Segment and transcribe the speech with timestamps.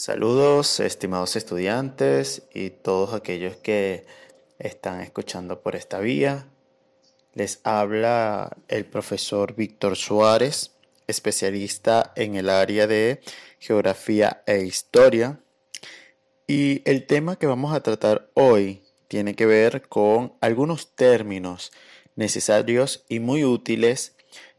[0.00, 4.06] Saludos, estimados estudiantes y todos aquellos que
[4.58, 6.48] están escuchando por esta vía.
[7.34, 10.70] Les habla el profesor Víctor Suárez,
[11.06, 13.20] especialista en el área de
[13.58, 15.40] geografía e historia.
[16.46, 21.72] Y el tema que vamos a tratar hoy tiene que ver con algunos términos
[22.16, 24.16] necesarios y muy útiles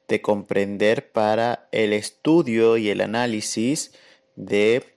[0.08, 3.92] de comprender para el estudio y el análisis
[4.36, 4.92] de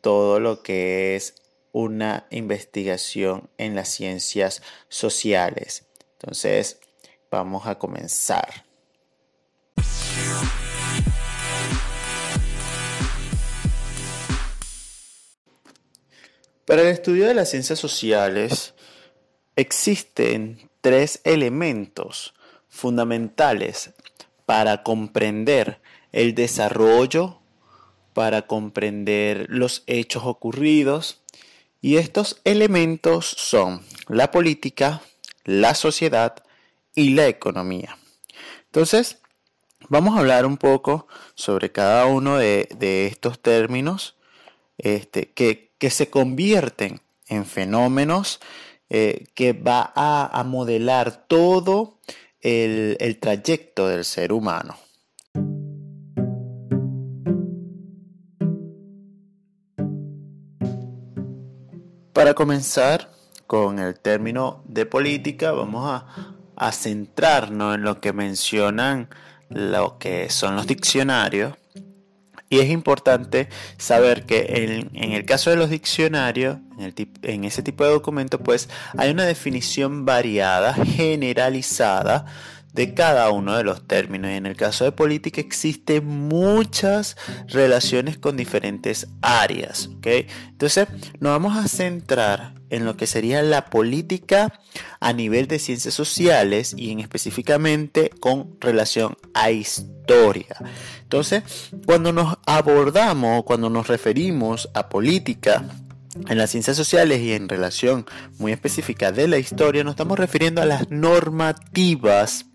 [0.00, 1.34] todo lo que es
[1.72, 5.86] una investigación en las ciencias sociales.
[6.12, 6.78] Entonces,
[7.30, 8.64] vamos a comenzar.
[16.64, 18.74] Para el estudio de las ciencias sociales
[19.54, 22.34] existen tres elementos
[22.68, 23.90] fundamentales
[24.46, 25.80] para comprender
[26.12, 27.40] el desarrollo
[28.16, 31.20] para comprender los hechos ocurridos
[31.82, 35.02] y estos elementos son la política,
[35.44, 36.42] la sociedad
[36.94, 37.98] y la economía.
[38.64, 39.18] Entonces,
[39.90, 42.66] vamos a hablar un poco sobre cada uno de,
[43.06, 44.16] estos términos
[44.78, 48.40] este, que, se convierten en fenómenos
[48.88, 51.98] eh, que va a, modelar todo
[52.40, 54.78] el trayecto del ser humano.
[62.26, 63.08] Para comenzar
[63.46, 66.02] con el término de política, vamos
[66.56, 69.08] a, centrarnos en lo que mencionan
[69.48, 71.54] lo que son los diccionarios.
[72.48, 77.84] Y es importante saber que en, el caso de los diccionarios, en, en ese tipo
[77.84, 78.68] de documentos, pues
[78.98, 82.26] hay una definición variada, generalizada
[82.76, 84.30] de cada uno de los términos.
[84.30, 87.16] Y en el caso de política existen muchas
[87.48, 89.88] relaciones con diferentes áreas.
[90.04, 90.86] Entonces
[91.18, 94.60] nos vamos a centrar en lo que sería la política
[95.00, 100.56] a nivel de ciencias sociales y en específicamente con relación a historia.
[101.02, 101.42] Entonces,
[101.86, 105.64] cuando nos abordamos, cuando nos referimos a política,
[106.28, 108.06] en las ciencias sociales y en relación
[108.38, 112.46] muy específica de la historia, nos estamos refiriendo a las normativas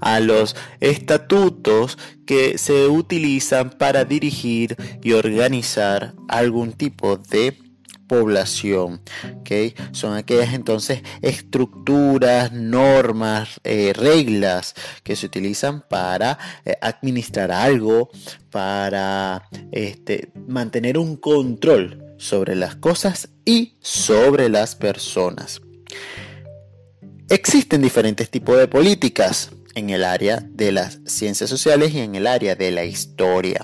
[0.00, 7.56] a los estatutos que se utilizan para dirigir y organizar algún tipo de
[8.06, 9.00] población.
[9.40, 9.74] ¿okay?
[9.92, 18.10] Son aquellas entonces estructuras, normas, eh, reglas que se utilizan para eh, administrar algo,
[18.50, 25.60] para este, mantener un control sobre las cosas y sobre las personas.
[27.28, 32.24] Existen diferentes tipos de políticas en el área de las ciencias sociales y en el
[32.24, 33.60] área de la historia.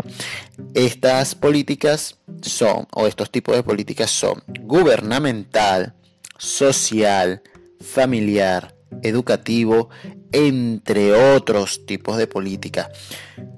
[0.75, 5.95] Estas políticas son, o estos tipos de políticas son gubernamental,
[6.39, 7.43] social,
[7.81, 8.75] familiar,
[9.05, 9.91] educativo,
[10.33, 12.89] entre otros tipos de políticas.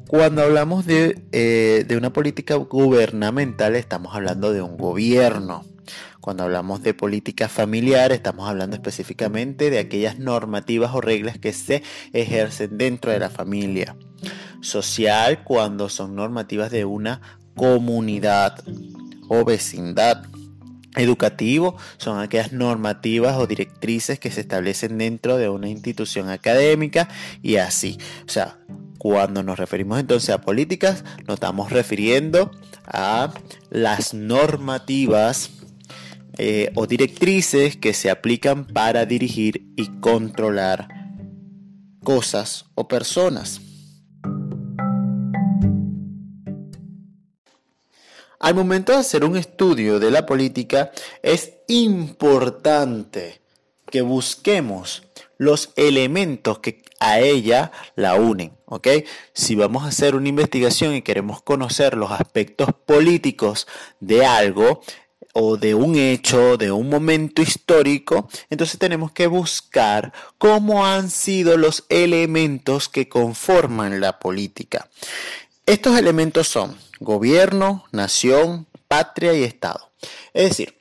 [0.06, 5.64] Cuando hablamos de, eh, de una política gubernamental estamos hablando de un gobierno
[6.24, 11.82] cuando hablamos de política familiar, estamos hablando específicamente de aquellas normativas o reglas que se
[12.14, 13.94] ejercen dentro de la familia.
[14.62, 17.20] Social, cuando son normativas de una
[17.54, 18.64] comunidad
[19.28, 20.24] o vecindad.
[20.96, 27.06] Educativo son aquellas normativas o directrices que se establecen dentro de una institución académica
[27.42, 27.98] y así.
[28.26, 28.56] O sea,
[28.96, 32.50] cuando nos referimos entonces a políticas, nos estamos refiriendo
[32.86, 33.34] a
[33.68, 35.50] las normativas
[36.38, 40.88] eh, o directrices que se aplican para dirigir y controlar
[42.02, 43.60] cosas o personas.
[48.40, 50.92] Al momento de hacer un estudio de la política
[51.22, 53.40] es importante
[53.90, 55.04] que busquemos
[55.38, 58.88] los elementos que a ella la unen, ¿ok?
[59.32, 63.66] Si vamos a hacer una investigación y queremos conocer los aspectos políticos
[64.00, 64.82] de algo,
[65.34, 71.56] o de un hecho, de un momento histórico, entonces tenemos que buscar cómo han sido
[71.56, 74.88] los elementos que conforman la política.
[75.66, 79.90] Estos elementos son gobierno, nación, patria y Estado.
[80.32, 80.78] Es decir,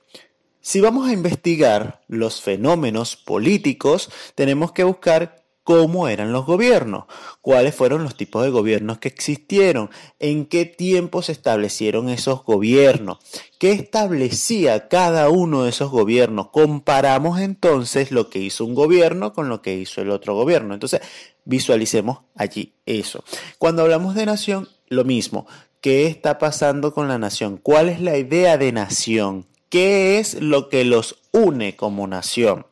[0.61, 7.05] si vamos a investigar los fenómenos políticos, tenemos que buscar cómo eran los gobiernos,
[7.41, 9.89] cuáles fueron los tipos de gobiernos que existieron,
[10.19, 13.17] en qué tiempo se establecieron esos gobiernos,
[13.59, 16.49] qué establecía cada uno de esos gobiernos.
[16.49, 20.73] Comparamos entonces lo que hizo un gobierno con lo que hizo el otro gobierno.
[20.73, 21.01] Entonces,
[21.45, 23.23] visualicemos allí eso.
[23.57, 25.47] Cuando hablamos de nación, lo mismo.
[25.81, 30.69] qué está pasando con la nación, cuál es la idea de nación, qué es lo
[30.69, 32.65] que los une como nación.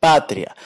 [0.00, 0.56] Patria.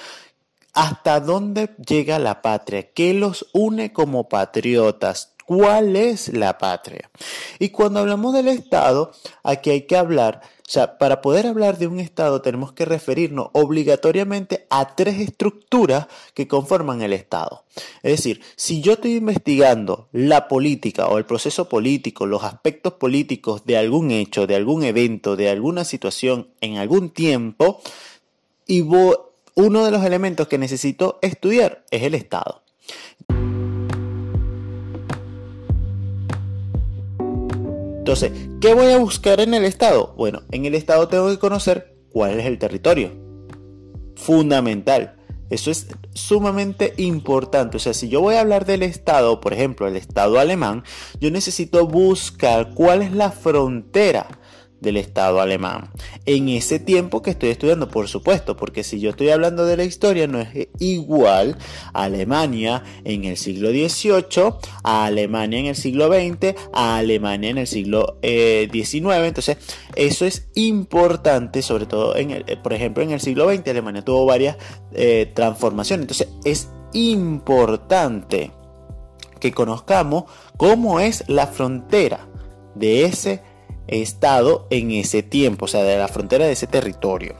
[0.78, 2.92] ¿Hasta dónde llega la patria?
[2.92, 5.34] ¿Qué los une como patriotas?
[5.44, 7.10] ¿Cuál es la patria?
[7.58, 9.10] Y cuando hablamos del Estado,
[9.42, 13.48] aquí hay que hablar o sea, para poder hablar de un Estado tenemos que referirnos
[13.54, 17.64] obligatoriamente a tres estructuras que conforman el Estado.
[18.02, 23.64] Es decir, si yo estoy investigando la política o el proceso político, los aspectos políticos
[23.64, 27.80] de algún hecho, de algún evento, de alguna situación en algún tiempo,
[28.66, 28.82] y
[29.58, 32.62] uno de los elementos que necesito estudiar es el Estado.
[37.98, 40.14] Entonces, ¿qué voy a buscar en el Estado?
[40.16, 43.10] Bueno, en el Estado tengo que conocer cuál es el territorio.
[44.14, 45.16] Fundamental.
[45.50, 47.78] Eso es sumamente importante.
[47.78, 50.84] O sea, si yo voy a hablar del Estado, por ejemplo, el Estado alemán,
[51.20, 54.37] yo necesito buscar cuál es la frontera
[54.80, 55.90] del Estado alemán.
[56.26, 59.84] En ese tiempo que estoy estudiando, por supuesto, porque si yo estoy hablando de la
[59.84, 61.58] historia, no es igual
[61.92, 67.58] a Alemania en el siglo XVIII, a Alemania en el siglo XX, a Alemania en
[67.58, 69.24] el siglo XIX.
[69.24, 69.58] Entonces,
[69.96, 74.26] eso es importante, sobre todo, en el, por ejemplo, en el siglo XX, Alemania tuvo
[74.26, 74.56] varias
[74.92, 76.04] eh, transformaciones.
[76.04, 78.52] Entonces, es importante
[79.40, 80.24] que conozcamos
[80.56, 82.28] cómo es la frontera
[82.74, 83.42] de ese
[83.88, 87.34] estado en ese tiempo, o sea, de la frontera de ese territorio.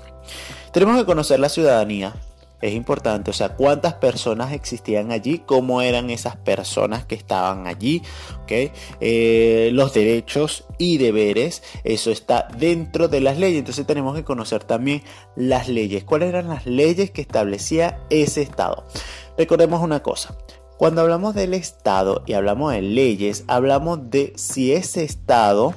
[0.73, 2.15] Tenemos que conocer la ciudadanía,
[2.61, 8.03] es importante, o sea, cuántas personas existían allí, cómo eran esas personas que estaban allí,
[8.43, 8.73] ¿ok?
[9.01, 14.65] Eh, los derechos y deberes, eso está dentro de las leyes, entonces tenemos que conocer
[14.65, 15.03] también
[15.37, 18.85] las leyes, cuáles eran las leyes que establecía ese Estado.
[19.37, 20.37] Recordemos una cosa,
[20.79, 25.75] cuando hablamos del Estado y hablamos de leyes, hablamos de si ese Estado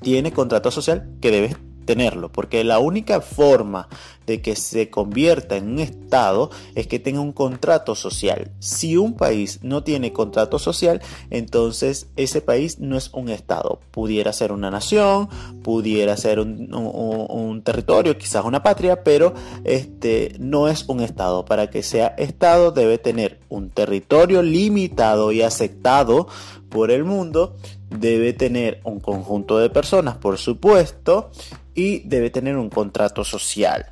[0.00, 1.56] tiene contrato social que debes
[1.90, 3.88] tenerlo, porque la única forma
[4.24, 8.52] de que se convierta en un Estado es que tenga un contrato social.
[8.60, 13.80] Si un país no tiene contrato social, entonces ese país no es un Estado.
[13.90, 15.28] Pudiera ser una nación,
[15.64, 21.44] pudiera ser un, territorio, quizás una patria, pero este no es un Estado.
[21.44, 26.28] Para que sea Estado debe tener un territorio limitado y aceptado
[26.68, 27.56] por el mundo
[27.90, 31.30] debe tener un conjunto de personas, por supuesto,
[31.74, 33.86] y debe tener un contrato social.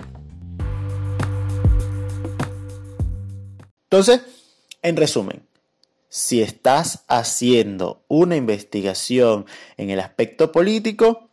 [3.90, 4.20] Entonces,
[4.82, 5.46] en resumen,
[6.08, 9.46] si estás haciendo una investigación
[9.76, 11.28] en el aspecto político,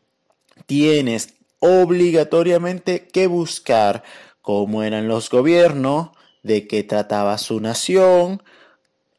[0.66, 4.04] tienes obligatoriamente que buscar
[4.42, 6.10] cómo eran los gobiernos,
[6.44, 8.44] de qué trataba su nación,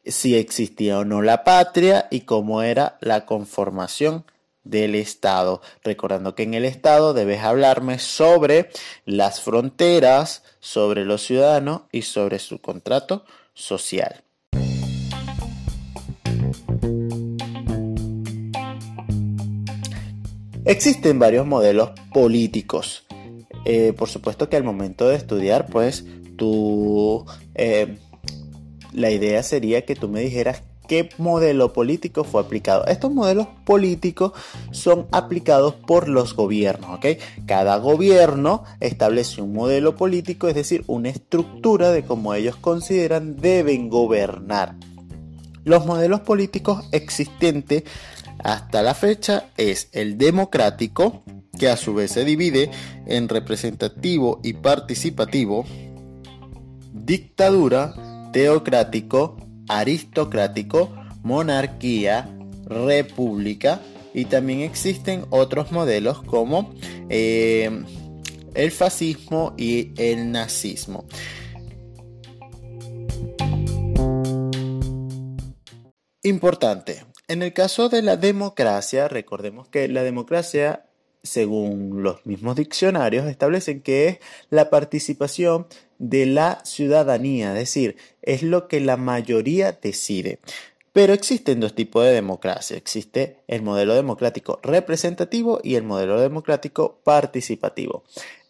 [0.06, 4.24] si existía o no la patria y cómo era la conformación
[4.64, 5.60] del Estado.
[5.82, 8.70] Recordando que en el Estado debes hablarme sobre
[9.04, 13.24] las fronteras, sobre los ciudadanos y sobre su contrato
[13.54, 14.22] social.
[20.64, 23.04] Existen varios modelos políticos.
[23.64, 26.04] Eh, por supuesto que al momento de estudiar, pues
[26.36, 27.24] tú
[27.54, 27.98] eh,
[28.96, 32.86] la idea sería que tú me dijeras qué modelo político fue aplicado.
[32.86, 34.32] Estos modelos políticos
[34.70, 37.06] son aplicados por los gobiernos, ¿ok?
[37.46, 43.90] Cada gobierno establece un modelo político, es decir, una estructura de cómo ellos consideran deben
[43.90, 44.76] gobernar.
[45.64, 47.82] Los modelos políticos existentes
[48.42, 51.22] hasta la fecha es el democrático,
[51.58, 52.70] que a su vez se divide
[53.06, 55.64] en representativo y participativo,
[56.92, 62.28] dictadura, teocrático, aristocrático, monarquía,
[62.66, 63.80] república
[64.12, 66.74] y también existen otros modelos como
[67.08, 67.82] eh,
[68.52, 71.06] el fascismo y el nazismo.
[76.22, 80.85] Importante, en el caso de la democracia, recordemos que la democracia
[81.26, 84.18] según los mismos diccionarios, establecen que es
[84.50, 85.66] la participación
[85.98, 90.38] de la ciudadanía, es decir, es lo que la mayoría decide.
[90.92, 92.74] Pero existen dos tipos de democracia.
[92.76, 98.02] Existe el modelo democrático representativo y el modelo democrático participativo.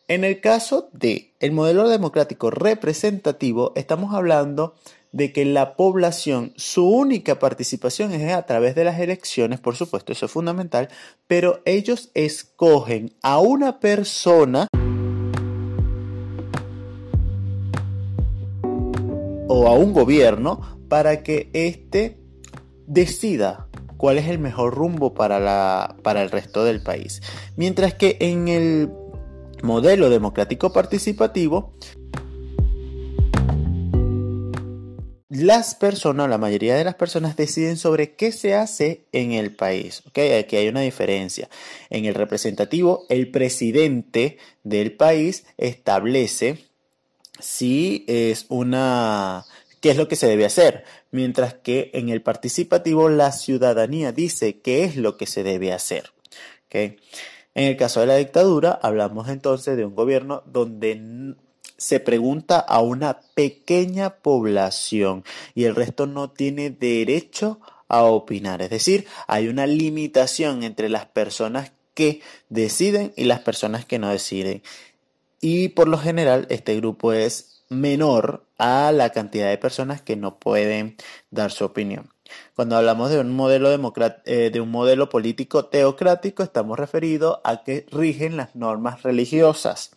[0.07, 4.77] En el caso de el modelo democrático representativo, estamos hablando
[5.17, 10.13] de que la población, su única participación es a través de las elecciones, por supuesto,
[10.13, 10.91] eso es fundamental,
[11.27, 14.67] pero ellos escogen a una persona
[19.49, 22.21] o a un gobierno para que éste
[22.87, 27.23] decida cuál es el mejor rumbo para, la, para el resto del país.
[27.57, 28.93] Mientras que en el
[29.63, 31.73] modelo democrático participativo,
[35.43, 40.03] las personas, la mayoría de las personas deciden sobre qué se hace en el país.
[40.07, 41.49] Aquí hay una diferencia.
[41.91, 46.65] En el representativo, el presidente del país establece
[47.39, 49.45] si es una
[49.81, 54.61] qué es lo que se debe hacer, mientras que en el participativo la ciudadanía dice
[54.61, 56.13] qué es lo que se debe hacer.
[56.71, 56.99] En
[57.55, 61.35] el caso de la dictadura, hablamos entonces de un gobierno donde
[61.77, 68.63] se pregunta a una pequeña población y el resto no tiene derecho a opinar.
[68.63, 74.11] Es decir, hay una limitación entre las personas que deciden y las personas que no
[74.11, 74.63] deciden.
[75.41, 80.39] Y por lo general este grupo es menor a la cantidad de personas que no
[80.39, 80.97] pueden
[81.31, 82.11] dar su opinión.
[82.55, 83.71] Cuando hablamos de un modelo,
[84.25, 89.93] eh, de un modelo político teocrático, estamos referidos a que rigen las normas religiosas.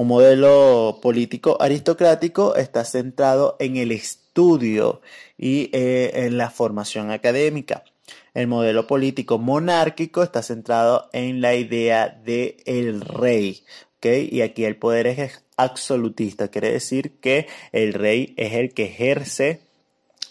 [0.00, 5.02] Un modelo político aristocrático está centrado en el estudio
[5.36, 7.84] y eh, en la formación académica.
[8.32, 13.62] El modelo político monárquico está centrado en la idea de el rey,
[14.02, 19.60] y aquí el poder es absolutista, quiere decir que el rey es el que ejerce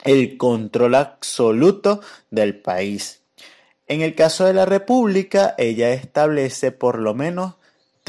[0.04, 3.22] el control absoluto del país.
[3.88, 7.59] En el caso de la república, ella establece por lo menos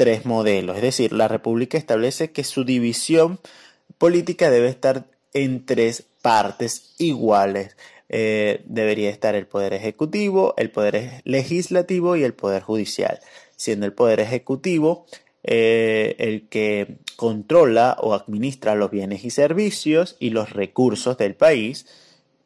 [0.01, 0.77] tres modelos.
[0.77, 3.39] Es decir, la República establece que su división
[3.99, 7.77] política debe estar en tres partes iguales.
[8.09, 13.19] Eh, debería estar el poder ejecutivo, el poder legislativo y el poder judicial,
[13.55, 15.05] siendo el poder ejecutivo
[15.43, 21.85] eh, el que controla o administra los bienes y servicios y los recursos del país,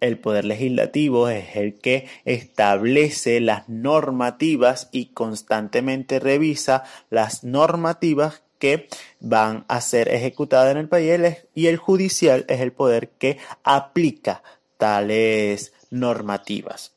[0.06, 8.88] el poder legislativo es el que establece las normativas y constantemente revisa las normativas que
[9.20, 11.20] van a ser ejecutadas en el país
[11.54, 14.44] y el judicial es el poder que aplica
[14.78, 16.94] tales normativas.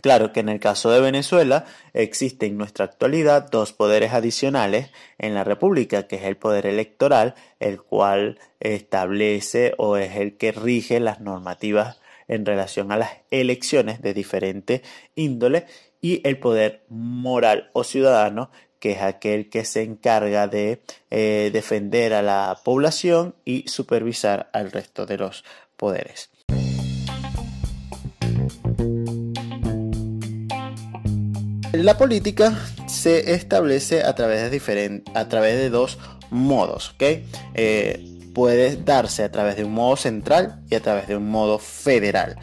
[0.00, 5.34] Claro que en el caso de Venezuela existen en nuestra actualidad dos poderes adicionales en
[5.34, 11.00] la República, que es el poder electoral, el cual establece o es el que rige
[11.00, 14.82] las normativas en relación a las elecciones de diferente
[15.16, 15.66] índole,
[16.00, 22.14] y el poder moral o ciudadano, que es aquel que se encarga de eh, defender
[22.14, 25.44] a la población y supervisar al resto de los
[25.76, 26.30] poderes.
[31.78, 32.58] La política
[32.88, 35.96] se establece a través de, a través de dos
[36.28, 41.30] modos, eh, puede darse a través de un modo central y a través de un
[41.30, 42.36] modo federal.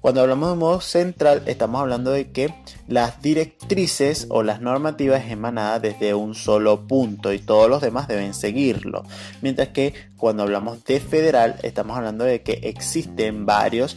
[0.00, 2.52] Cuando hablamos de modo central, estamos hablando de que
[2.88, 8.32] las directrices o las normativas emanadas desde un solo punto y todos los demás deben
[8.32, 9.04] seguirlo.
[9.42, 13.96] Mientras que cuando hablamos de federal, estamos hablando de que existen varios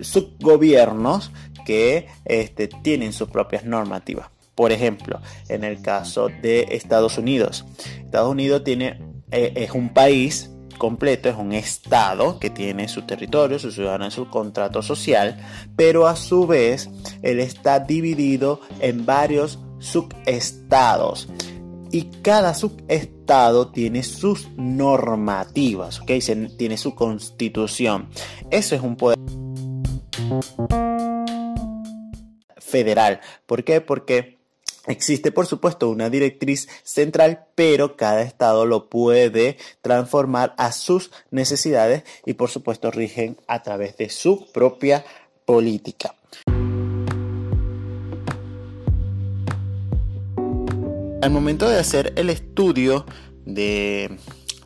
[0.00, 1.30] subgobiernos
[1.68, 4.30] que este, tienen sus propias normativas.
[4.54, 5.20] Por ejemplo,
[5.50, 7.66] en el caso de Estados Unidos,
[8.00, 8.98] Estados Unidos tiene,
[9.30, 14.30] eh, es un país completo, es un estado que tiene su territorio, su ciudadanos, su
[14.30, 15.38] contrato social,
[15.76, 16.88] pero a su vez
[17.20, 21.28] él está dividido en varios subestados
[21.92, 26.12] y cada subestado tiene sus normativas, ¿ok?
[26.56, 28.08] tiene su constitución.
[28.50, 29.18] Eso es un poder
[32.68, 33.20] federal.
[33.46, 33.80] ¿Por qué?
[33.80, 34.38] Porque
[34.88, 42.04] Existe por supuesto una directriz central, pero cada estado lo puede transformar a sus necesidades
[42.24, 45.04] y por supuesto rigen a través de su propia
[45.44, 46.14] política.
[51.20, 53.04] Al momento de hacer el estudio
[53.44, 54.16] de,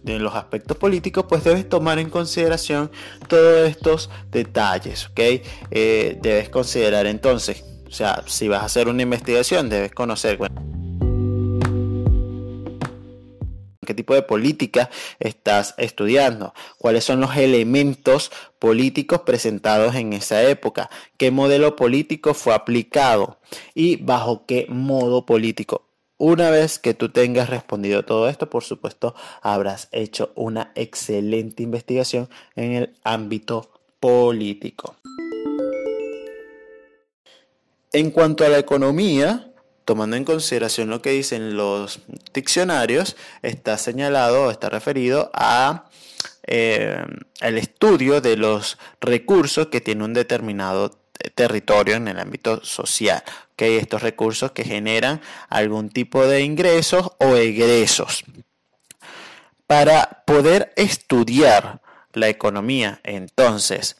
[0.04, 2.92] los aspectos políticos, pues debes tomar en consideración
[3.26, 5.20] todos estos detalles, ¿ok?
[5.72, 10.38] Eh, debes considerar entonces o sea, si vas a hacer una investigación, debes conocer
[13.84, 14.88] qué tipo de política
[15.20, 22.54] estás estudiando, cuáles son los elementos políticos presentados en esa época, qué modelo político fue
[22.54, 23.40] aplicado
[23.74, 25.90] y bajo qué modo político.
[26.16, 32.30] Una vez que tú tengas respondido todo esto, por supuesto, habrás hecho una excelente investigación
[32.56, 33.70] en el ámbito
[34.00, 34.96] político.
[37.92, 39.52] En cuanto a la economía,
[39.84, 42.00] tomando en consideración lo que dicen los
[42.32, 45.90] diccionarios, está señalado está referido a
[46.46, 47.04] eh,
[47.40, 50.98] el estudio de los recursos que tiene un determinado
[51.34, 53.22] territorio en el ámbito social.
[53.52, 53.76] ¿okay?
[53.76, 58.24] Estos recursos que generan algún tipo de ingresos o egresos.
[59.66, 61.80] Para poder estudiar
[62.12, 63.96] la economía, entonces,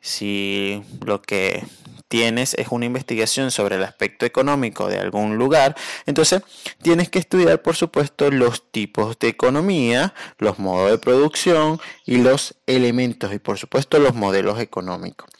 [0.00, 1.64] si lo que
[2.12, 6.42] tienes es una investigación sobre el aspecto económico de algún lugar, entonces
[6.82, 12.54] tienes que estudiar, por supuesto, los tipos de economía, los modos de producción y los
[12.66, 15.30] elementos y, por supuesto, los modelos económicos.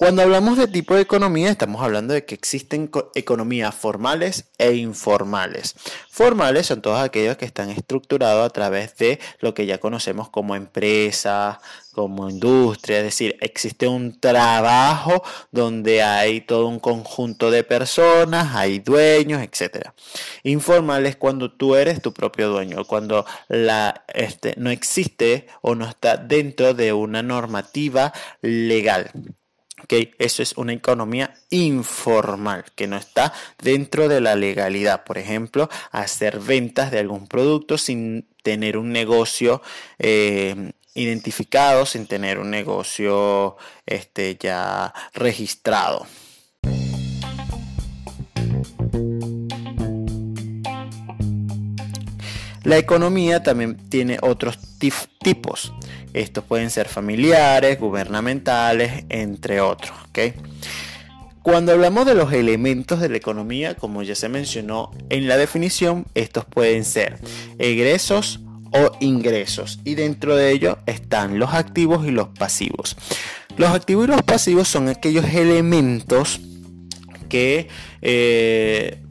[0.00, 5.74] Cuando hablamos de tipo de economía, estamos hablando de que existen economías formales e informales.
[6.08, 10.56] Formales son todos aquellos que están estructurados a través de lo que ya conocemos como
[10.56, 11.60] empresa,
[11.92, 18.78] como industria, es decir, existe un trabajo donde hay todo un conjunto de personas, hay
[18.78, 19.90] dueños, etc.
[20.44, 23.26] Informal es cuando tú eres tu propio dueño, cuando
[24.14, 29.10] este, no existe o no está dentro de una normativa legal.
[30.18, 33.32] Eso es una economía informal, que no está
[33.62, 35.04] dentro de la legalidad.
[35.04, 39.62] Por ejemplo, hacer ventas de algún producto sin tener un negocio
[39.98, 43.56] eh, identificado, sin tener un negocio
[43.86, 46.06] este, ya registrado.
[52.70, 55.72] La economía también tiene otros tipos.
[56.14, 59.90] Estos pueden ser familiares, gubernamentales, entre otros.
[61.42, 66.06] Cuando hablamos de los elementos de la economía, como ya se mencionó en la definición,
[66.14, 67.18] estos pueden ser
[67.58, 68.38] egresos
[68.70, 72.96] o ingresos y dentro de ellos están los activos y los pasivos.
[73.56, 76.40] Los activos y los pasivos son aquellos elementos
[77.28, 77.66] que
[78.00, 79.02] eh,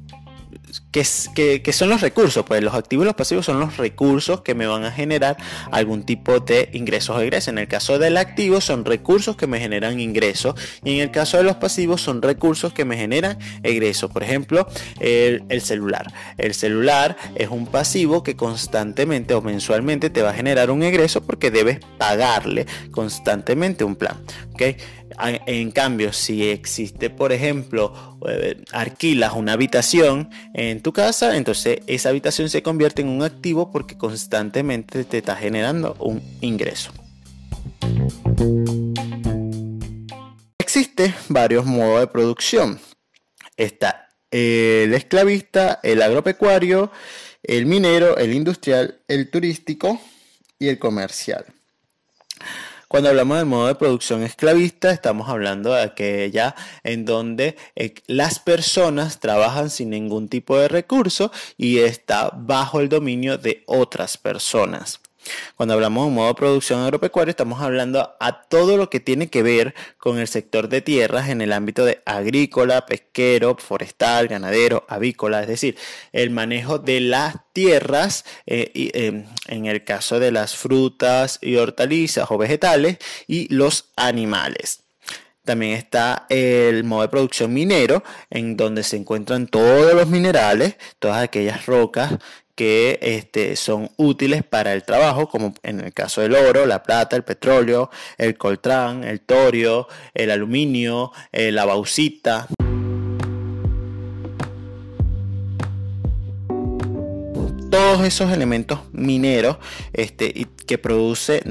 [0.91, 4.65] que, son los recursos, pues los activos y los pasivos son los recursos que me
[4.67, 5.38] van a generar
[5.72, 7.50] algún tipo de ingresos o egresos.
[7.50, 11.38] En el caso del activo son recursos que me generan ingresos y en el caso
[11.38, 14.10] de los pasivos son recursos que me generan egresos.
[14.12, 14.67] Por ejemplo,
[15.00, 16.12] el, el celular.
[16.38, 21.21] El celular es un pasivo que constantemente o mensualmente te va a generar un egreso
[21.21, 24.17] porque debes pagarle constantemente un plan.
[25.45, 32.10] En cambio, si existe, por ejemplo, eh, alquilas una habitación en tu casa, entonces esa
[32.10, 36.91] habitación se convierte en un activo porque constantemente te está generando un ingreso.
[40.58, 42.80] Existen varios modos de producción.
[43.58, 46.91] Está el esclavista, el agropecuario,
[47.43, 50.00] el minero, el industrial, el turístico
[50.60, 51.45] y el comercial.
[52.89, 58.39] Cuando hablamos del modo de producción esclavista, estamos hablando de aquella en donde eh, las
[58.39, 65.02] personas trabajan sin ningún tipo de recurso y está bajo el dominio de otras personas.
[65.55, 69.43] Cuando hablamos de modo de producción agropecuaria, estamos hablando a todo lo que tiene que
[69.43, 75.41] ver con el sector de tierras en el ámbito de agrícola, pesquero, forestal, ganadero, avícola,
[75.41, 75.77] es decir,
[76.11, 82.29] el manejo de las tierras eh, em, en el caso de las frutas y hortalizas
[82.29, 84.88] o vegetales y los animales.
[85.49, 91.23] También está el modo de producción minero, en donde se encuentran todos los minerales, todas
[91.23, 92.19] aquellas rocas
[92.53, 97.15] que este, son útiles para el trabajo, como en el caso del oro, la plata,
[97.15, 102.45] el petróleo, el coltrán, el torio, el aluminio, eh, la bauxita.
[107.71, 109.57] Todos esos elementos mineros
[109.93, 111.41] este, que produce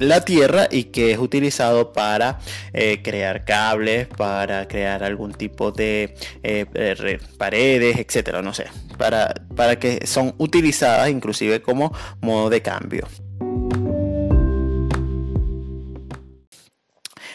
[0.00, 2.40] la tierra y que es utilizado para
[2.72, 9.78] eh, crear cables, para crear algún tipo de eh, paredes, etcétera, no sé, para, para
[9.78, 13.06] que son utilizadas inclusive como modo de cambio.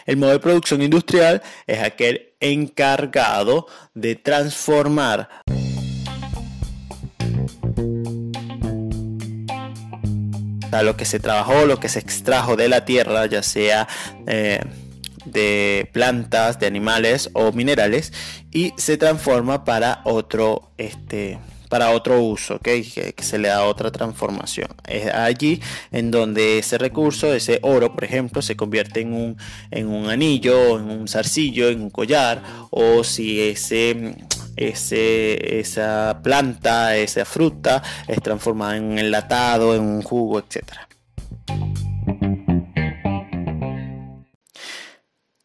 [0.06, 5.28] El modo de producción industrial es aquel encargado de transformar
[10.82, 13.88] lo que se trabajó, lo que se extrajo de la tierra, ya sea
[14.26, 14.60] eh,
[15.24, 18.12] de plantas, de animales o minerales,
[18.50, 24.68] y se transforma para otro, este, para otro uso, que, se le da otra transformación.
[24.86, 25.60] Es allí
[25.90, 29.36] en donde ese recurso, ese oro, por ejemplo, se convierte en un,
[29.70, 34.14] en un anillo, en un zarcillo, en un collar, o si ese
[34.56, 40.64] ese, esa planta, esa fruta es transformada en un enlatado, en un jugo, etc.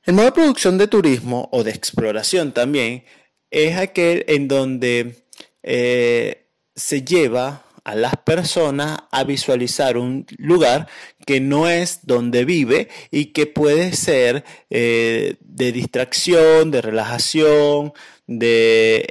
[0.03, 3.03] El modo de producción de turismo o de exploración también
[3.51, 5.25] es aquel en donde
[5.61, 10.87] eh, se lleva a las personas a visualizar un lugar
[11.25, 17.93] que no es donde vive y que puede ser eh, de distracción, de relajación,
[18.39, 19.05] de,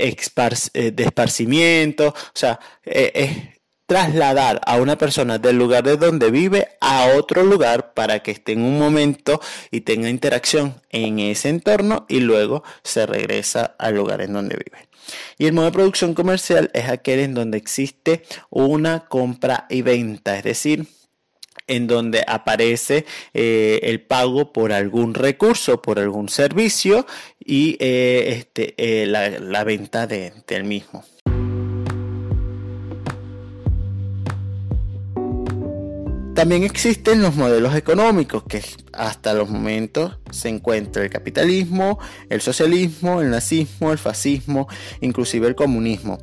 [0.74, 6.30] eh, de esparcimiento, o sea, eh, es trasladar a una persona del lugar de donde
[6.30, 9.40] vive a otro lugar para que esté en un momento
[9.72, 14.88] y tenga interacción en ese entorno y luego se regresa al lugar en donde vive.
[15.38, 20.37] Y el modo de producción comercial es aquel en donde existe una compra y venta,
[20.37, 20.87] es decir,
[21.70, 27.06] en donde aparece eh, el pago por algún recurso, por algún servicio
[27.38, 31.04] y eh, este, eh, la, venta del mismo.
[36.34, 38.62] También existen los modelos económicos que
[38.92, 44.68] hasta los momentos se encuentra el capitalismo, el socialismo, el nazismo, el fascismo,
[45.00, 46.18] inclusive el comunismo.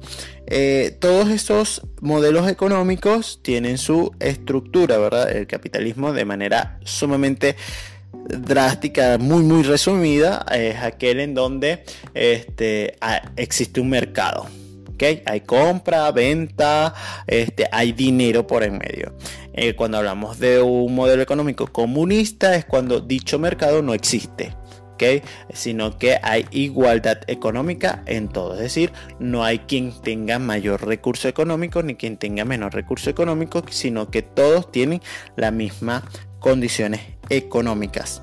[0.48, 5.30] Eh, todos estos modelos económicos tienen su estructura, ¿verdad?
[5.30, 7.58] El capitalismo de manera sumamente
[8.28, 12.98] drástica, muy muy resumida, es aquel en donde este,
[13.36, 14.48] existe un mercado.
[15.26, 16.94] Hay compra, venta,
[17.28, 19.14] este, hay dinero por en medio.
[19.60, 24.56] Eh, cuando hablamos de un modelo económico comunista es cuando dicho mercado no existe.
[25.54, 28.54] Sino que hay igualdad económica en todo.
[28.54, 33.64] Es decir, no hay quien tenga mayor recurso económico ni quien tenga menor recurso económico,
[33.70, 35.02] sino que todos tienen
[35.36, 36.04] las mismas
[36.40, 38.22] condiciones económicas.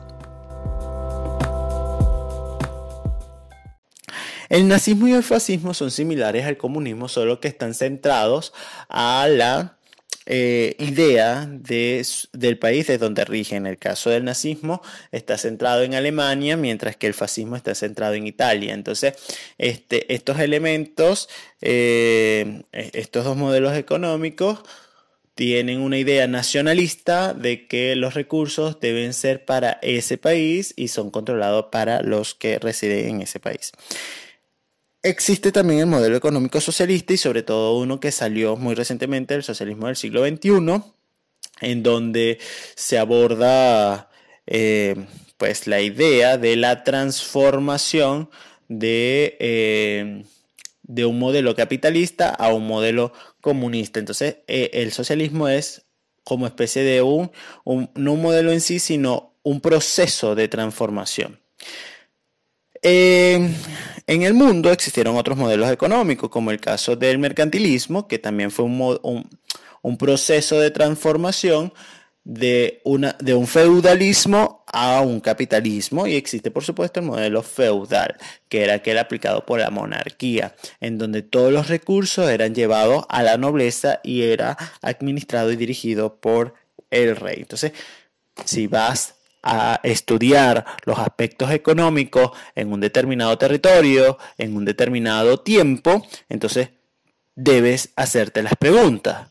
[4.49, 8.53] El nazismo y el fascismo son similares al comunismo, solo que están centrados
[8.89, 9.79] a la
[10.27, 13.57] eh, idea del país de donde rige.
[13.57, 14.83] En el caso del nazismo
[15.13, 18.73] está centrado en Alemania, mientras que el fascismo está centrado en Italia.
[18.75, 19.15] Entonces,
[19.59, 21.29] este, estos elementos,
[21.61, 24.61] eh, estos dos modelos económicos,
[25.35, 31.11] tienen una idea nacionalista de que los recursos deben ser para ese país y son
[31.11, 33.73] controlados para los que residen en ese país.
[35.05, 39.43] Existe también el modelo económico socialista y sobre todo uno que salió muy recientemente, el
[39.43, 40.83] socialismo del siglo XXI,
[41.61, 42.39] en donde
[42.75, 44.09] se aborda
[44.47, 44.97] eh,
[45.37, 48.31] pues la idea de la transformación
[48.69, 50.25] de, eh,
[50.85, 53.13] de, un modelo capitalista a un modelo
[53.43, 54.01] comunista.
[54.01, 55.85] Entonces eh, el socialismo es
[56.25, 57.31] como especie de un,
[57.67, 61.41] un modelo en sí, sino un proceso de transformación.
[62.87, 63.51] Eh,
[64.07, 68.67] en el mundo existieron otros modelos económicos, como el caso del mercantilismo, que también fue
[68.67, 71.73] un, proceso de transformación
[72.25, 78.17] de, un feudalismo a un capitalismo y existe por supuesto el modelo feudal,
[78.51, 83.23] que era aquel aplicado por la monarquía, en donde todos los recursos eran llevados a
[83.23, 86.53] la nobleza y era administrado y dirigido por
[86.91, 87.39] el rey.
[87.39, 87.73] Entonces,
[88.45, 89.15] si vas
[89.45, 96.71] a estudiar los aspectos económicos en un determinado territorio, en un determinado tiempo, entonces
[97.37, 99.29] debes hacerte las preguntas.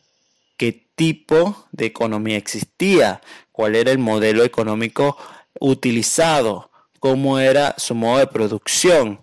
[0.56, 3.20] ¿Qué tipo de economía existía?
[3.50, 5.18] ¿Cuál era el modelo económico
[5.58, 6.70] utilizado?
[7.00, 9.20] ¿Cómo era su modo de producción?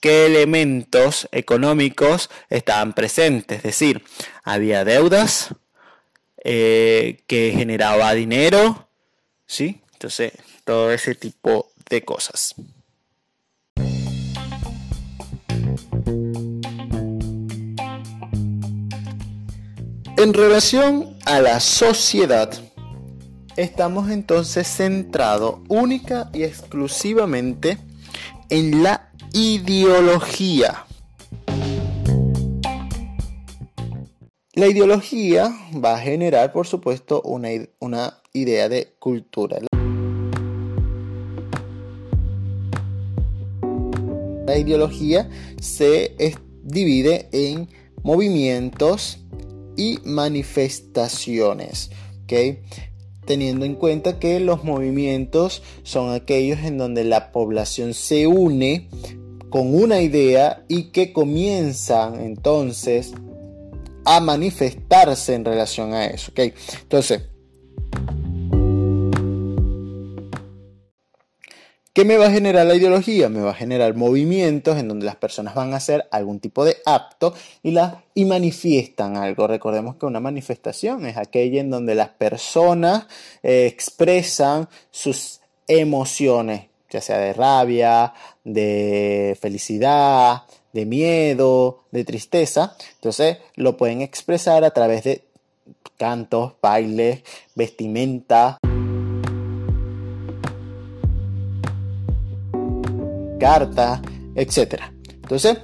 [0.00, 3.58] ¿Qué elementos económicos estaban presentes?
[3.58, 4.02] Es decir,
[4.42, 5.54] había deudas
[6.42, 8.88] eh, que generaba dinero,
[9.46, 9.81] ¿sí?
[10.02, 10.32] Entonces,
[10.64, 12.56] todo ese tipo de cosas.
[20.16, 22.52] En relación a la sociedad,
[23.56, 27.78] estamos entonces centrados única y exclusivamente
[28.48, 30.84] en la ideología.
[34.54, 39.60] La ideología va a generar, por supuesto, una, una idea de cultura.
[44.58, 45.28] Ideología
[45.60, 46.14] se
[46.62, 47.68] divide en
[48.02, 49.18] movimientos
[49.76, 51.90] y manifestaciones.
[53.26, 58.88] Teniendo en cuenta que los movimientos son aquellos en donde la población se une
[59.50, 63.12] con una idea y que comienzan entonces
[64.04, 66.32] a manifestarse en relación a eso.
[66.34, 67.22] Entonces,
[71.94, 73.28] ¿Qué me va a generar la ideología?
[73.28, 76.78] Me va a generar movimientos en donde las personas van a hacer algún tipo de
[76.86, 77.76] acto y,
[78.14, 79.46] y manifiestan algo.
[79.46, 83.06] Recordemos que una manifestación es aquella en donde las personas
[83.42, 92.74] eh, expresan sus emociones, ya sea de rabia, de felicidad, de miedo, de tristeza.
[92.94, 95.24] Entonces lo pueden expresar a través de
[95.98, 97.22] cantos, bailes,
[97.54, 98.56] vestimenta.
[103.42, 104.00] Cartas,
[104.36, 104.80] etc.
[105.14, 105.58] Entonces,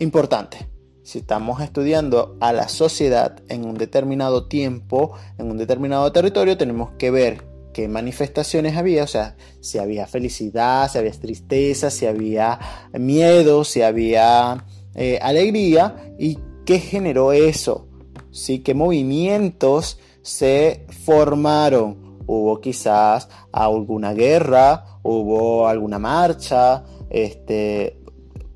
[0.00, 0.68] importante,
[1.04, 6.90] si estamos estudiando a la sociedad en un determinado tiempo, en un determinado territorio, tenemos
[6.98, 12.58] que ver qué manifestaciones había, o sea, si había felicidad, si había tristeza, si había
[12.92, 14.64] miedo, si había
[14.96, 17.86] eh, alegría y qué generó eso,
[18.32, 18.58] ¿sí?
[18.58, 22.02] qué movimientos se formaron.
[22.26, 27.98] Hubo quizás alguna guerra, hubo alguna marcha, este,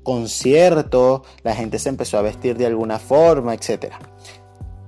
[0.03, 3.93] conciertos, la gente se empezó a vestir de alguna forma, etc.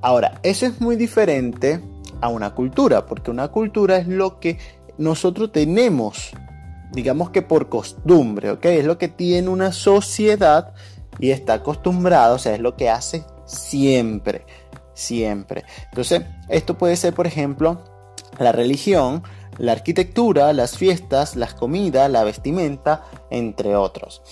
[0.02, 1.82] Ahora, eso es muy diferente
[2.21, 4.58] a una cultura, porque una cultura es lo que
[4.97, 6.32] nosotros tenemos,
[6.91, 8.65] digamos que por costumbre, ¿ok?
[8.65, 10.74] Es lo que tiene una sociedad
[11.19, 14.45] y está acostumbrado, o sea, es lo que hace siempre,
[14.93, 15.65] siempre.
[15.89, 17.84] Entonces, esto puede ser, por ejemplo,
[18.39, 19.24] la religión,
[19.62, 24.24] la arquitectura, las fiestas, las comidas, la vestimenta, entre otros.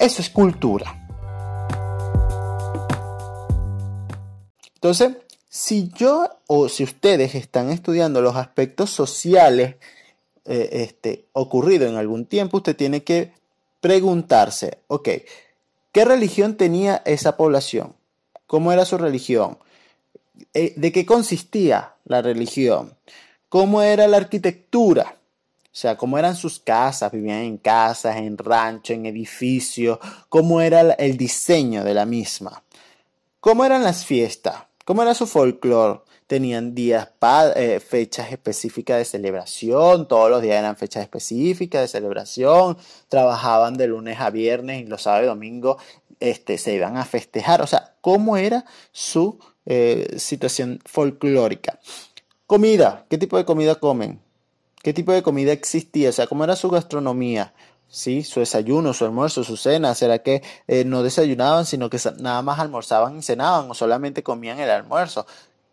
[0.00, 1.06] Eso es cultura.
[4.74, 5.16] Entonces,
[5.48, 9.76] si yo o si ustedes están estudiando los aspectos sociales
[10.44, 13.32] eh, este, ocurridos en algún tiempo, usted tiene que
[13.80, 15.08] preguntarse, ok,
[15.92, 17.94] ¿qué religión tenía esa población?
[18.48, 19.56] ¿Cómo era su religión?
[20.52, 22.94] Eh, ¿De qué consistía la religión?
[23.48, 25.16] ¿Cómo era la arquitectura?
[25.64, 30.80] O sea, cómo eran sus casas, vivían en casas, en ranchos, en edificios, cómo era
[30.94, 32.62] el diseño de la misma.
[33.40, 34.64] ¿Cómo eran las fiestas?
[34.84, 36.00] ¿Cómo era su folclore?
[36.26, 37.08] Tenían días,
[37.54, 42.76] eh, fechas específicas de celebración, todos los días eran fechas específicas de celebración,
[43.08, 45.82] trabajaban de lunes a viernes y los sábados y domingos
[46.20, 47.62] este, se iban a festejar.
[47.62, 51.78] O sea, ¿cómo era su eh, situación folclórica?
[52.48, 54.20] Comida, ¿qué tipo de comida comen?
[54.82, 57.52] qué tipo de comida existía, o sea, cómo era su gastronomía,
[57.88, 58.22] ¿sí?
[58.22, 62.58] Su desayuno, su almuerzo, su cena, ¿será que eh, no desayunaban, sino que nada más
[62.58, 65.26] almorzaban y cenaban o solamente comían el almuerzo?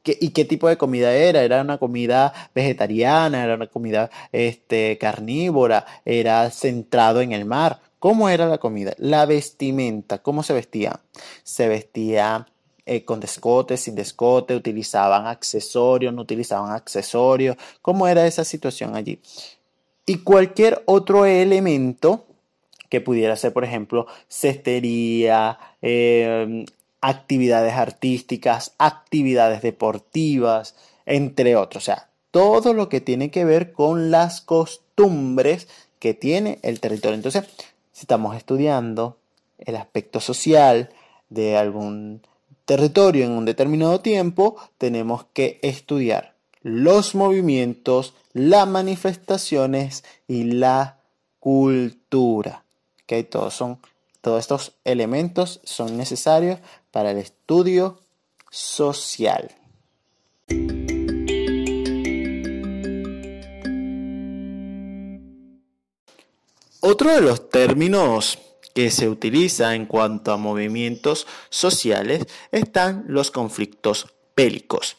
[0.03, 1.43] ¿Y qué tipo de comida era?
[1.43, 3.43] ¿Era una comida vegetariana?
[3.43, 5.85] ¿Era una comida este, carnívora?
[6.03, 7.79] ¿Era centrado en el mar?
[7.99, 8.93] ¿Cómo era la comida?
[8.97, 10.99] La vestimenta, ¿cómo se vestía?
[11.43, 12.45] Se vestía
[12.85, 19.19] eh, con descote, sin descote, utilizaban accesorios, no utilizaban accesorios, cómo era esa situación allí.
[20.05, 22.25] Y cualquier otro elemento
[22.89, 26.65] que pudiera ser, por ejemplo, cestería, em,
[27.01, 31.83] actividades artísticas, actividades deportivas, entre otros.
[31.83, 35.67] O sea, todo lo que tiene que ver con las costumbres
[35.99, 37.15] que tiene el territorio.
[37.15, 37.45] Entonces,
[37.91, 39.17] si estamos estudiando
[39.57, 40.89] el aspecto social
[41.29, 42.21] de algún
[42.65, 50.97] territorio en un determinado tiempo, tenemos que estudiar los movimientos, las manifestaciones y la
[51.39, 52.63] cultura.
[53.03, 53.23] ¿Okay?
[53.23, 53.77] Todos, son,
[54.21, 57.99] todos estos elementos son necesarios para el estudio
[58.49, 59.51] social.
[66.81, 68.39] Otro de los términos
[68.75, 74.97] que se utiliza en cuanto a movimientos sociales están los conflictos bélicos,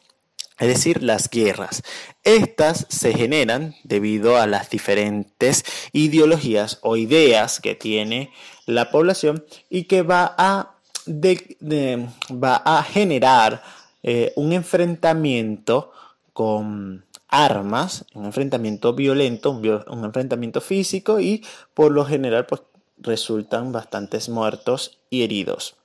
[0.58, 1.82] es decir, las guerras.
[2.24, 5.62] Estas se generan debido a las diferentes
[5.92, 8.32] ideologías o ideas que tiene
[8.64, 13.62] la población y que va a, va a generar
[14.02, 15.92] eh, un enfrentamiento
[16.32, 22.62] con armas, un enfrentamiento violento, un, un, enfrentamiento físico y por lo general pues
[22.98, 25.76] resultan bastantes muertos y heridos.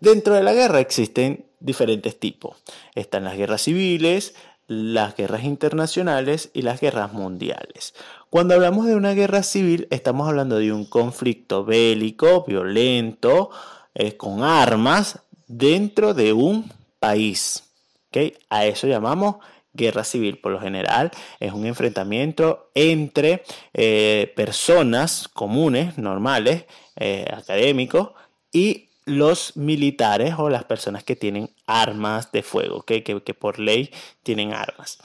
[0.00, 2.56] Dentro de la guerra existen diferentes tipos.
[2.94, 4.34] Están las guerras civiles,
[4.68, 7.94] las guerras internacionales y las guerras mundiales.
[8.30, 13.50] Cuando hablamos de una guerra civil, estamos hablando de un conflicto bélico, violento,
[13.94, 17.62] eh, con armas dentro de un país.
[18.48, 19.36] A eso llamamos
[19.76, 21.10] guerra civil por lo general
[21.40, 23.42] es un enfrentamiento entre
[23.74, 26.64] eh, personas comunes, normales,
[26.96, 28.10] eh, académicos
[28.52, 33.90] y los militares o las personas que tienen armas de fuego, que, que por ley
[34.22, 34.98] tienen armas.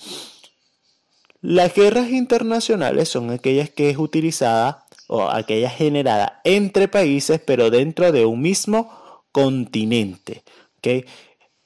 [1.42, 8.12] Las guerras internacionales son aquellas que es utilizada o aquellas generadas entre países pero dentro
[8.12, 10.44] de un mismo continente.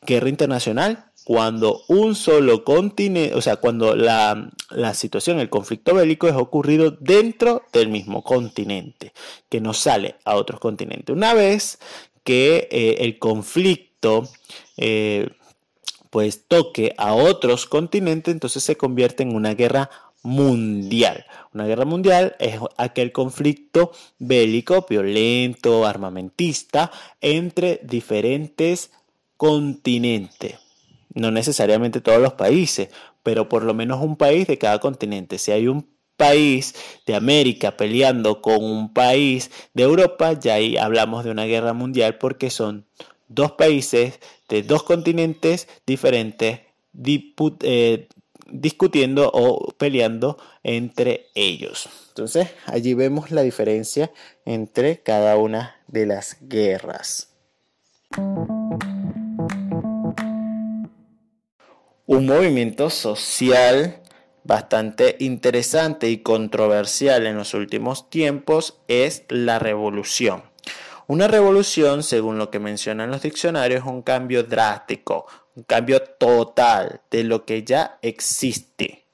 [0.01, 4.51] Guerra internacional cuando un solo continente, o sea, cuando la,
[4.93, 9.11] situación, el conflicto bélico es ocurrido dentro del mismo continente,
[9.49, 11.15] que no sale a otros continentes.
[11.15, 11.79] Una vez
[12.23, 14.29] que eh, el conflicto
[14.77, 15.27] eh,
[16.11, 19.89] pues toque a otros continentes, entonces se convierte en una guerra
[20.21, 21.25] mundial.
[21.55, 28.91] Una guerra mundial es aquel conflicto bélico, violento, armamentista entre diferentes
[29.38, 30.64] continentes.
[31.15, 32.89] No necesariamente todos los países,
[33.23, 35.39] pero por lo menos un país de cada continente.
[35.39, 36.75] Si hay un país
[37.06, 42.17] de América peleando con un país de Europa, ya ahí hablamos de una guerra mundial
[42.17, 42.86] porque son
[43.28, 46.62] dos países de dos continentes diferentes
[47.62, 48.08] eh,
[48.47, 51.89] discutiendo o peleando entre ellos.
[52.10, 54.12] Entonces allí vemos la diferencia
[54.45, 57.30] entre cada una de las guerras.
[62.07, 63.99] Un movimiento social
[64.43, 70.43] bastante interesante y controversial en los últimos tiempos es la revolución.
[71.07, 77.01] Una revolución, según lo que mencionan los diccionarios, es un cambio drástico, un cambio total
[77.09, 79.05] de lo que ya existe.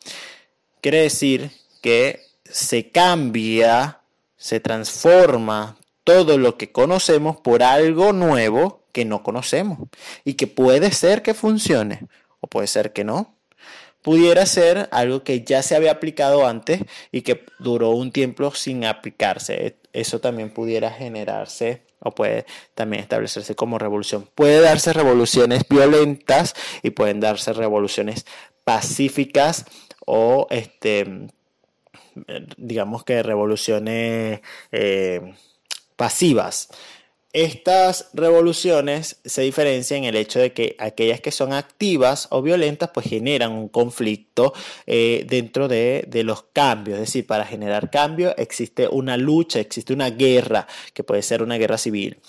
[0.81, 1.49] Quiere decir
[1.81, 4.01] que se cambia,
[4.35, 9.79] se transforma todo lo que conocemos por algo nuevo que no conocemos
[10.25, 12.09] y que puede ser que funcione
[12.51, 13.33] puede ser que no.
[14.01, 18.83] Pudiera ser algo que ya se había aplicado antes y que duró un tiempo sin
[18.83, 19.77] aplicarse.
[19.93, 24.27] Eso también pudiera generarse o puede también establecerse como revolución.
[24.35, 28.25] Puede darse revoluciones violentas y pueden darse revoluciones
[28.63, 29.65] pacíficas
[30.05, 31.27] o este
[32.57, 35.33] digamos que revoluciones eh,
[35.95, 36.69] pasivas.
[37.33, 42.89] Estas revoluciones se diferencian en el hecho de que aquellas que son activas o violentas
[42.93, 44.53] pues generan un conflicto
[44.85, 46.95] eh, dentro de, de, los cambios.
[46.95, 51.57] Es decir, para generar cambio existe una lucha, existe una guerra, que puede ser una
[51.57, 52.19] guerra civil.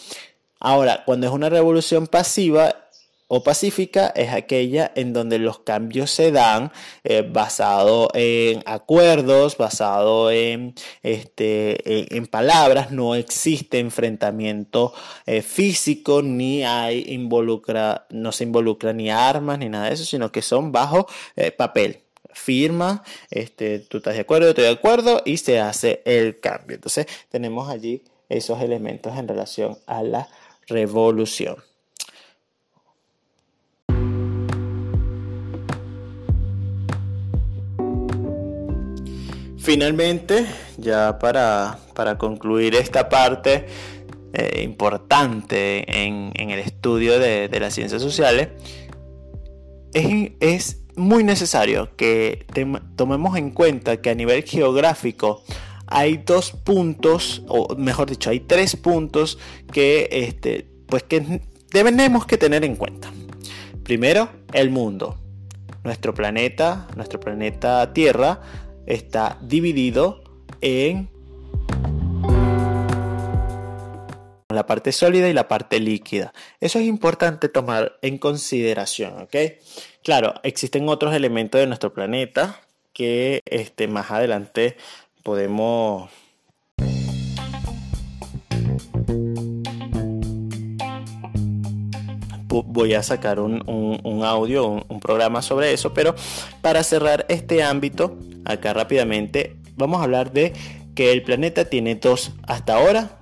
[0.60, 2.82] Ahora, cuando es una revolución pasiva,
[3.34, 6.70] o pacífica es aquella en donde los cambios se dan
[7.02, 14.92] eh, basado en acuerdos, basado en, este, en, palabras, no existe enfrentamiento
[15.24, 20.30] eh, físico, ni hay involucra, no se involucra ni armas ni nada de eso, sino
[20.30, 22.00] que son bajo eh, papel
[22.34, 26.74] firma, este, tú estás de acuerdo, yo estoy de acuerdo y se hace el cambio.
[26.74, 30.28] Entonces tenemos allí esos elementos en relación a la
[30.66, 31.56] revolución.
[39.62, 40.44] Finalmente,
[40.76, 41.78] ya para,
[42.18, 43.66] concluir esta parte
[44.32, 48.48] eh, importante en, el estudio de, las ciencias sociales,
[49.94, 52.44] es, muy necesario que
[52.96, 55.42] tomemos en cuenta que a nivel geográfico
[55.86, 59.38] hay dos puntos, o mejor dicho, hay tres puntos
[59.72, 63.12] que, este, pues que debemos que tener en cuenta.
[63.84, 65.18] Primero, el mundo.
[65.84, 68.40] Nuestro planeta, nuestro planeta Tierra,
[68.86, 70.22] está dividido
[70.60, 71.08] en
[74.48, 76.32] la parte sólida y la parte líquida.
[76.60, 79.36] Eso es importante tomar en consideración, ¿ok?
[80.02, 82.60] Claro, existen otros elementos de nuestro planeta
[82.92, 84.76] que este, más adelante
[85.22, 86.10] podemos
[92.66, 93.62] voy a sacar un,
[94.24, 96.14] audio, un, programa sobre eso, pero
[96.60, 100.52] para cerrar este ámbito, acá rápidamente, vamos a hablar de
[100.94, 103.18] que el planeta tiene dos, hasta ahora,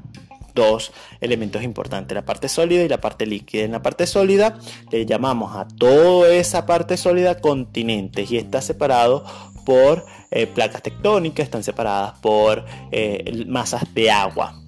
[0.55, 3.62] dos elementos importantes, la parte sólida y la parte líquida.
[3.62, 4.59] En la parte sólida
[4.90, 9.25] le llamamos a toda esa parte sólida continentes y está separado
[9.64, 14.60] por eh, placas tectónicas, están separadas por eh, masas de agua.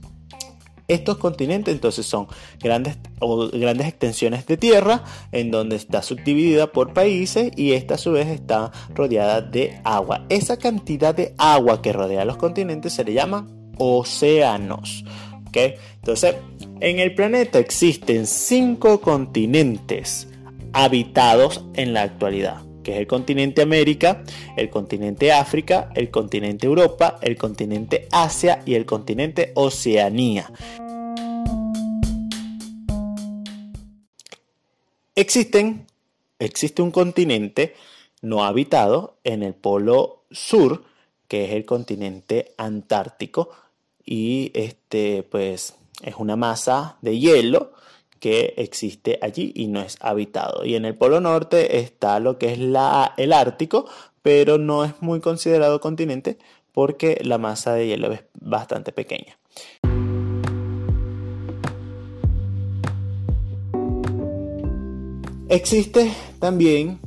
[0.88, 2.26] Estos continentes entonces son
[2.60, 7.98] grandes, o grandes extensiones de tierra en donde está subdividida por países y esta a
[7.98, 10.24] su vez está rodeada de agua.
[10.28, 15.04] Esa cantidad de agua que rodea los continentes se le llama océanos.
[15.54, 16.36] Entonces,
[16.80, 20.28] en el planeta existen cinco continentes
[20.72, 24.24] habitados en la actualidad que es el continente América,
[24.56, 30.50] el continente África, el continente Europa, el continente Asia y el continente Oceanía.
[35.14, 35.86] Existen,
[36.38, 37.74] existe un continente
[38.22, 40.84] no habitado en el polo sur,
[41.28, 43.50] que es el continente antártico,
[44.04, 47.72] y este, pues, es una masa de hielo
[48.22, 50.64] que existe allí y no es habitado.
[50.64, 53.86] Y en el Polo Norte está lo que es el Ártico,
[54.22, 56.38] pero no es muy considerado continente
[56.70, 59.36] porque la masa de hielo es bastante pequeña.
[65.48, 67.00] Existe también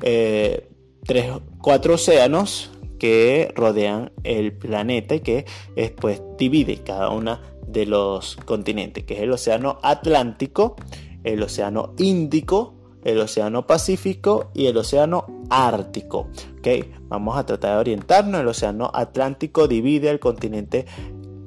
[0.00, 0.70] eh,
[1.04, 5.44] tres, cuatro océanos que rodean el planeta y que
[5.76, 10.76] después divide cada uno de los continentes, que es el océano Atlántico,
[11.24, 16.28] el océano Índico, el océano Pacífico y el océano Ártico.
[16.58, 16.92] ¿okay?
[17.08, 18.40] Vamos a tratar de orientarnos.
[18.40, 20.86] El océano Atlántico divide el continente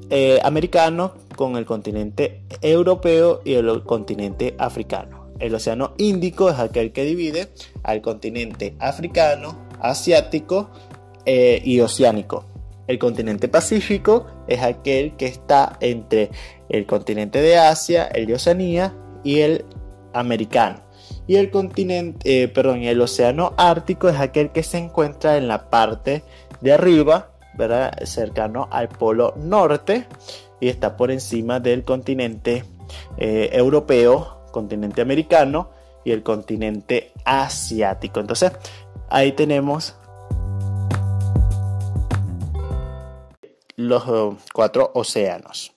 [0.10, 5.28] eh, americano con el continente europeo y el continente africano.
[5.40, 7.50] El océano Índico es aquel que divide
[7.84, 10.70] al continente africano, asiático
[11.26, 12.46] eh, y oceánico.
[12.90, 16.32] El continente Pacífico es aquel que está entre
[16.70, 19.64] el continente de Asia, el de Oceanía y el
[20.12, 20.82] americano.
[21.28, 25.70] Y el continente, eh, perdón, el océano Ártico es aquel que se encuentra en la
[25.70, 26.24] parte
[26.62, 27.94] de arriba, ¿verdad?
[28.06, 30.08] cercano al polo norte
[30.60, 32.66] y está por encima del continente
[33.18, 35.70] eh, europeo, continente americano
[36.04, 38.20] y el continente asiático.
[38.20, 38.52] Entonces,
[39.12, 39.99] ahí tenemos
[43.80, 45.74] los eh, cuatro océanos.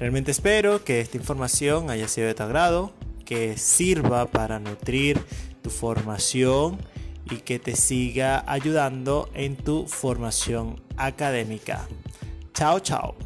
[0.00, 2.92] Realmente espero que esta información haya sido de tu agrado,
[3.24, 5.20] que sirva para nutrir
[5.62, 6.78] tu formación
[7.30, 11.86] y que te siga ayudando en tu formación académica.
[12.52, 13.25] Chao, chao.